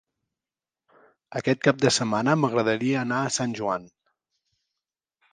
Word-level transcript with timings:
Aquest 1.39 1.59
cap 1.67 1.83
de 1.83 1.91
setmana 1.97 2.35
m'agradaria 2.43 2.97
anar 3.05 3.19
a 3.25 3.35
Sant 3.35 3.53
Joan. 3.61 3.85